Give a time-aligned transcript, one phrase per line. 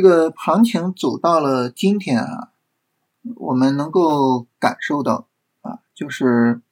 [0.00, 2.52] 这个行情走到了今天啊，
[3.36, 5.28] 我们能够感受到
[5.60, 6.62] 啊，就是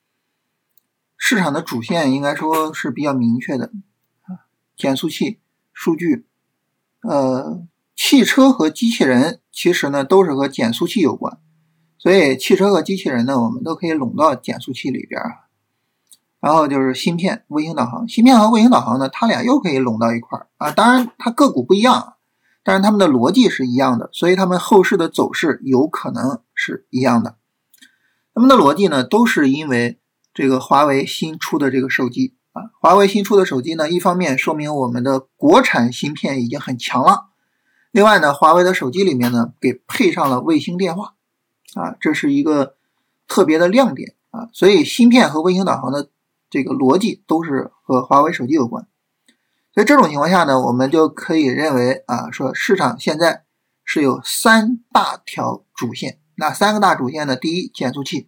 [1.19, 3.71] 市场的主线应该说是比较明确的，
[4.75, 5.41] 减速器、
[5.75, 6.25] 数据，
[7.03, 11.39] 呃，汽车和机器人其实呢都是和减速器有关，
[11.99, 15.29] 所以汽车和机器人呢我们都可以拢到减速器里边啊。
[16.41, 20.73] 然后就是芯片、卫星导航，芯片和卫星导航呢，它俩又可以拢到一块儿啊。
[20.73, 22.15] 当然它个股不一样。
[22.69, 27.37] 但是他们的逻辑是一样的，所以他们后市的走势有可能是一样的。
[28.35, 29.99] 他们的逻辑呢，都是因为
[30.35, 37.29] 这个华为新出的这个手机啊，华为新出的手机呢，一方面说明我们的国产芯片已经很强了，
[37.91, 41.15] 另外呢，华为的手机里面呢，给配上了卫星电话
[41.73, 42.75] 啊，这是一个
[43.27, 46.11] 特别的亮点啊，所以芯片和卫星导航的
[46.51, 48.87] 这个逻辑都是和华为手机有关。
[49.79, 53.45] 在这种情况下呢，我们就可以认为啊，说市场现在
[53.85, 56.19] 是有三大条主线。
[56.35, 57.37] 那三个大主线呢？
[57.37, 58.27] 第一，减速器；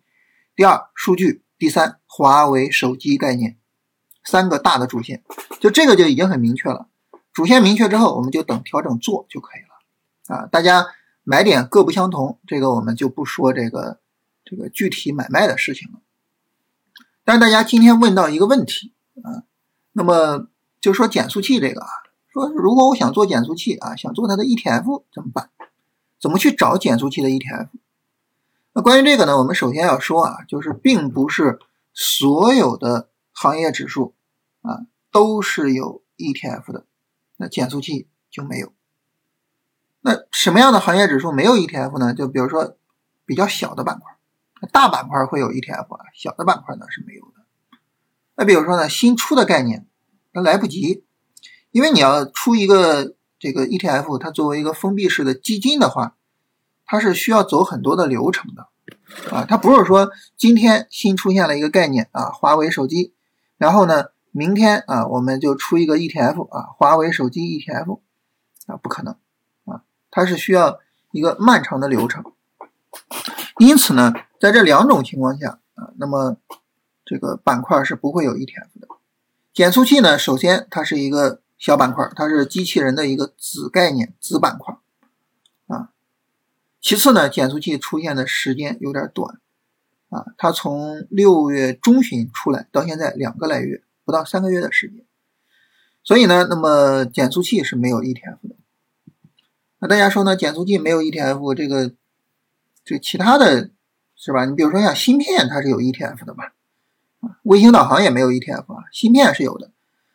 [0.54, 3.58] 第二，数据；第三，华为手机概念。
[4.22, 5.24] 三个大的主线，
[5.58, 6.86] 就这个就已经很明确了。
[7.32, 10.36] 主线明确之后，我们就等调整做就可以了。
[10.36, 10.86] 啊，大家
[11.24, 13.98] 买点各不相同，这个我们就不说这个
[14.44, 15.98] 这个具体买卖的事情了。
[17.24, 19.42] 但是大家今天问到一个问题啊，
[19.90, 20.46] 那么。
[20.80, 21.88] 就说减速器这个啊，
[22.32, 25.50] 说如果我想做减速器啊，想做它的 ETF 怎么办？
[26.18, 27.68] 怎么去找减速器的 ETF？
[28.72, 31.58] 那关于这个呢，我们首先要说啊，就是并不是
[31.92, 34.14] 所有的行业指数
[34.62, 36.86] 啊都是有 ETF 的，
[37.36, 38.72] 那减速器就没有。
[40.00, 42.14] 那什么样的行业指数没有 ETF 呢？
[42.14, 42.76] 就比如说
[43.26, 47.78] 比较小的板块，大板块会有 ETF 啊，小的板块呢是没有的。
[48.36, 49.86] 那比如说呢，新出的概念。
[50.32, 51.04] 那来不及，
[51.70, 56.16] 因为你要出一个这个 ETF，它作为一个封闭式的基金的话，
[56.86, 58.68] 它是需要走很多的流程的
[59.30, 59.44] 啊。
[59.44, 63.12] 它不是说今天新出现了一个概念啊，华为手机，
[63.58, 68.00] 然后呢，明天啊我们就出一个 ETF 啊，华为手机 ETF
[68.66, 69.16] 啊，不可能
[69.64, 70.78] 啊，它是需要
[71.12, 72.24] 一个漫长的流程。
[73.58, 76.36] 因此呢，在这两种情况下啊，那么
[77.04, 78.88] 这个板块是不会有 ETF 的。
[79.52, 84.76] 减速器呢，首先它是一个小板块，它是机器人的一个子概念、子板块
[85.66, 85.90] 啊。
[86.80, 89.40] 其次呢，减速器出现的时间有点短
[90.08, 95.04] 啊，它从六月中旬出来到现在两个来月，不到三个月的时间。
[96.02, 98.56] 所以呢，那么减速器是没有 ETF 的。
[99.80, 101.92] 那大家说呢，减速器没有 ETF，这个
[102.84, 103.70] 这其他的
[104.14, 104.44] 是吧？
[104.44, 106.54] 你比如说像芯片，它是有 ETF 的吧？
[107.42, 109.72] 卫星导航也没有 ETF 啊，芯片是有的。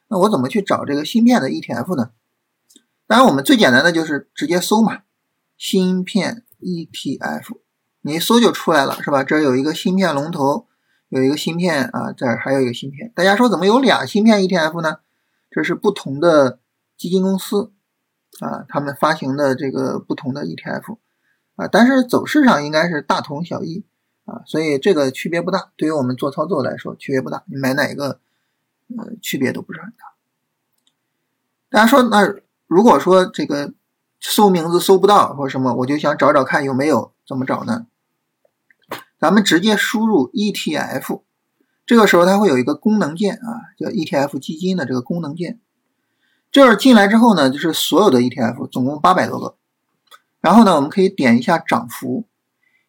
[0.07, 2.11] 那我怎么去找这个芯片的 ETF 呢？
[3.07, 5.01] 当然，我们最简单的就是直接搜嘛，
[5.57, 7.57] 芯片 ETF，
[8.01, 9.23] 你一搜就出来了，是吧？
[9.23, 10.67] 这有一个芯片龙头，
[11.09, 13.11] 有一个芯片啊，这儿还有一个芯片。
[13.15, 14.97] 大家说怎么有俩芯片 ETF 呢？
[15.51, 16.59] 这是不同的
[16.97, 17.71] 基金公司
[18.39, 20.97] 啊，他们发行的这个不同的 ETF
[21.55, 23.85] 啊，但是走势上应该是大同小异。
[24.25, 28.19] 啊，所以这个区别不大，对于我们做操作来说区别不大，你买哪一个，
[28.97, 30.13] 呃，区别都不是很大。
[31.69, 32.33] 大家说，那
[32.65, 33.73] 如果说这个
[34.19, 37.85] 搜名字搜不到或什么，我就想找找看有没有，怎么找呢？
[39.19, 41.21] 咱们直接输入 ETF，
[41.85, 45.59] 这个时候它会有一个功能键啊，叫 ETF 基金的这个功能键。
[46.51, 49.55] 这儿进来之后呢，就是所有的 ETF，总共八百多个。
[50.41, 52.25] 然后呢，我们可以点一下涨幅，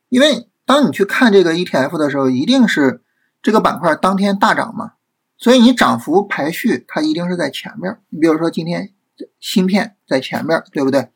[0.08, 0.48] 因为。
[0.66, 3.00] 当你去看这个 ETF 的时候，一定是
[3.40, 4.94] 这个板块当天大涨嘛，
[5.38, 7.98] 所以你涨幅排序它一定是在前面。
[8.10, 8.92] 你比如说今天
[9.38, 11.08] 芯片在前面，对不对？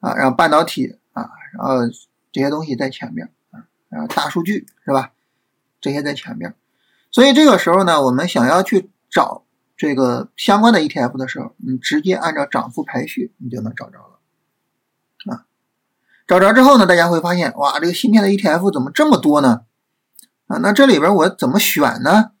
[0.00, 1.28] 啊，然后半导体啊，
[1.58, 1.80] 然后
[2.30, 5.12] 这些东西在前面啊，然后大数据是吧？
[5.80, 6.54] 这些在前面。
[7.10, 9.44] 所以这个时候呢，我们想要去找
[9.76, 14.20] 这个相关的 ETF 的时候，你直接按照涨幅排序，你就能找着了。
[16.26, 19.62] 找着之后呢，大家会发现，哇，这个芯片的 ETF 怎么这么多呢？
[20.46, 22.32] 啊，那这里边我怎么选呢？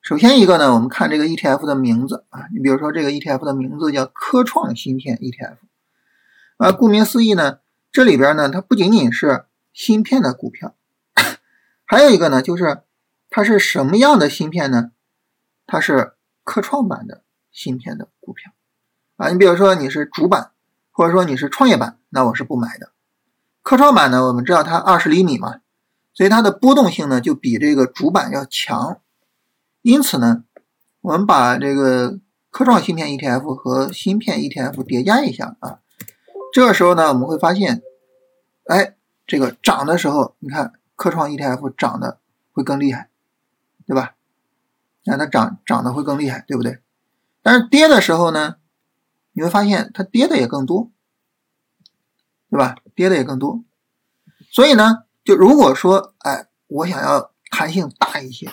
[0.00, 5.56] 首先一个呢，我们看这个 ETF 的名字啊，你比如说这个 ETF 的名字叫科创芯片 ETF，
[6.58, 7.58] 啊，顾名思义呢，
[7.90, 10.74] 这里边呢，它不仅仅是芯片的股票，
[11.84, 12.82] 还有一个呢，就是
[13.30, 14.90] 它是什么样的芯片呢？
[15.66, 16.12] 它是
[16.42, 18.52] 科创板的芯片的股票，
[19.16, 20.50] 啊，你比如说你是主板，
[20.90, 22.90] 或者说你是创业板，那我是不买的。
[23.64, 25.60] 科创板呢，我们知道它二十厘米嘛，
[26.12, 29.00] 所以它的波动性呢就比这个主板要强。
[29.80, 30.44] 因此呢，
[31.00, 32.18] 我们把这个
[32.50, 35.80] 科创芯片 ETF 和芯片 ETF 叠加一下啊，
[36.52, 37.82] 这个时候呢，我们会发现，
[38.66, 38.94] 哎，
[39.26, 42.18] 这个涨的时候，你看科创 ETF 涨的
[42.52, 43.08] 会更厉害，
[43.86, 44.14] 对吧？
[45.04, 46.80] 那它涨涨的会更厉害，对不对？
[47.42, 48.56] 但是跌的时候呢，
[49.32, 50.90] 你会发现它跌的也更多，
[52.50, 52.76] 对吧？
[52.94, 53.64] 跌的也更多。
[54.50, 58.46] 所以呢，就如果说，哎，我想要弹性大一些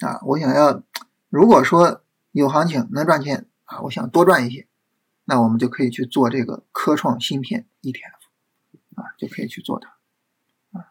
[0.00, 0.82] 啊，我想要，
[1.28, 2.02] 如果说
[2.32, 4.66] 有行情能赚钱啊，我想多赚一些。
[5.24, 9.88] 那我们就可以去做这个科创芯片 ETF 啊，就可以去做它
[10.78, 10.90] 啊。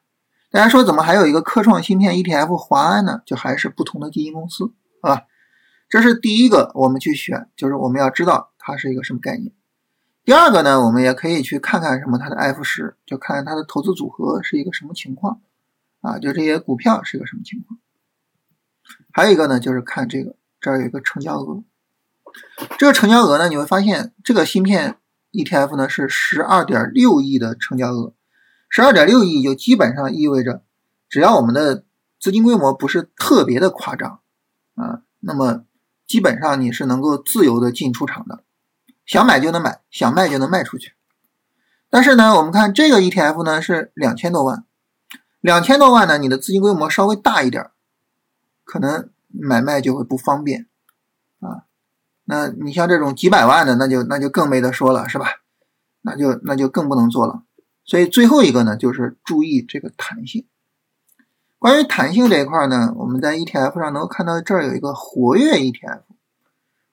[0.49, 3.21] 大家说怎么还有一个科创芯片 ETF 华安呢？
[3.25, 5.23] 就还是不同的基金公司啊。
[5.89, 9.51] 这是第一个，我们去选，就是我们要知道它是一个什么概念。
[10.23, 15.41] 第二个呢，我们也可以去看看什么它的 F 十，就看看它的投资组合是一个什么情况
[16.01, 17.79] 啊，就这些股票是一个什么情况。
[19.11, 21.63] 还有一个呢，就是看这个这儿有一个成交额。
[22.77, 24.97] 这个成交额呢，你会发现这个芯片
[25.31, 28.13] ETF 呢是十二点六亿的成交额，
[28.69, 30.63] 十二点六亿就基本上意味着，
[31.09, 31.83] 只要我们的
[32.19, 34.21] 资金规模不是特别的夸张
[34.75, 35.65] 啊，那么
[36.05, 38.43] 基本上你是能够自由的进出场的，
[39.05, 40.93] 想买就能买，想卖就能卖出去。
[41.89, 44.63] 但是呢，我们看这个 ETF 呢是两千多万，
[45.41, 47.69] 两千多万呢，你的资金规模稍微大一点，
[48.63, 50.67] 可能买卖就会不方便
[51.39, 51.63] 啊。
[52.23, 55.27] 那你像这种几百万的，那就那就更没得说了，是吧？
[56.01, 57.43] 那就那就更不能做了。
[57.83, 60.47] 所以最后一个呢，就是注意这个弹性。
[61.59, 66.01] 关于弹性这一块呢，我们在 ETF 上能够看到，这儿有一个活跃 ETF。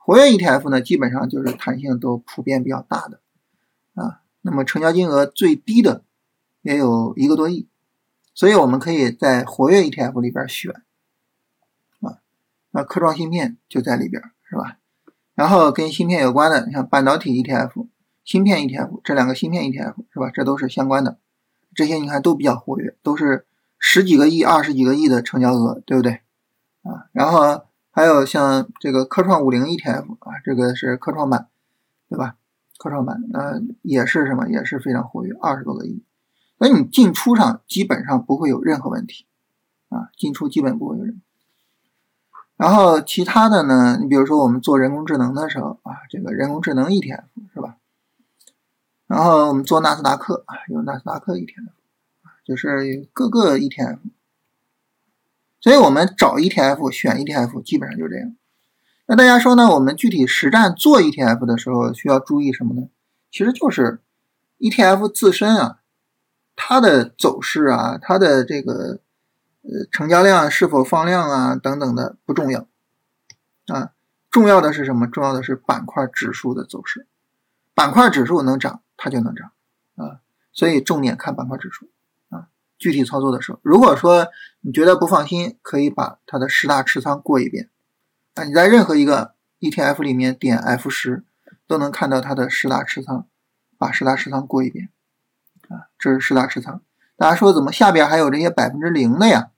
[0.09, 3.21] 活跃 ETF 呢，基本上就是弹性都普遍比较大的
[3.93, 4.23] 啊。
[4.41, 6.03] 那么成交金额最低的
[6.63, 7.69] 也有一个多亿，
[8.33, 10.73] 所以我们可以在活跃 ETF 里边选
[12.01, 12.21] 啊。
[12.71, 14.79] 那科创芯片就在里边，是吧？
[15.35, 17.87] 然后跟芯片有关的，像半导体 ETF、
[18.25, 20.31] 芯片 ETF 这两个芯片 ETF 是吧？
[20.33, 21.19] 这都是相关的，
[21.75, 23.45] 这些你看都比较活跃，都是
[23.79, 26.23] 十几个亿、二十几个亿的成交额，对不对？
[26.83, 31.49] 啊，然后还有像这个科创五零 ETF 啊，这个是科创板，
[32.09, 32.37] 对吧？
[32.79, 34.49] 科创板那也是什么？
[34.49, 36.05] 也是非常活跃，二十多个亿。
[36.59, 39.27] 那你进出上基本上不会有任何问题
[39.89, 41.21] 啊，进出基本不会有任何。
[42.57, 43.99] 然后其他的呢？
[44.01, 47.77] 你比如说我们做人工智能的时候啊，这个人工智能 ETF 是吧？
[49.07, 51.69] 然后我们做纳斯达克啊，有纳斯达克 ETF，
[52.45, 53.99] 就是各个 ETF。
[55.61, 58.37] 所以我们找 ETF 选 ETF 基本上就这样。
[59.07, 59.69] 那大家说呢？
[59.71, 62.89] 我们具体实战做 ETF 的时候需要注意什么呢？
[63.31, 64.01] 其实就是
[64.59, 65.81] ETF 自身啊，
[66.57, 69.01] 它的走势啊，它的这个。
[69.61, 72.67] 呃，成交量是否放量啊，等等的不重要
[73.67, 73.93] 啊，
[74.31, 75.07] 重要的是什么？
[75.07, 77.07] 重要的是板块指数的走势，
[77.75, 79.51] 板块指数能涨，它就能涨
[79.97, 80.21] 啊，
[80.55, 81.91] 所以重点看板块指数。
[82.79, 84.29] 具体操作的时候，如果说
[84.61, 87.69] 你觉得不放心，可以把它的十大持仓过一遍
[88.35, 88.45] 啊。
[88.45, 91.25] 你在任何一个 ETF 里面点 F 十，
[91.67, 93.27] 都能看到它的十大持仓，
[93.77, 94.91] 把十大持仓过一遍
[95.69, 95.91] 啊。
[95.99, 96.81] 这是十大持仓，
[97.17, 99.51] 大家说怎么下边还有这些百分之零的呀？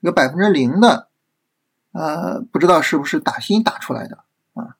[0.00, 1.08] 一个百分之零的，
[1.92, 4.24] 呃，不知道是不是打新打出来的
[4.54, 4.76] 啊？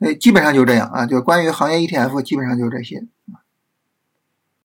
[0.00, 3.43] 哎，基本上就这样啊，就关于行业 ETF，基本上就这些啊。